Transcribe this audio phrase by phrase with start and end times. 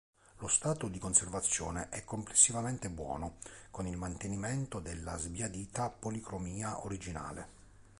[0.39, 3.35] Lo stato di conservazione è complessivamente buono,
[3.69, 7.47] con il mantenimento della sbiadita policromia originale.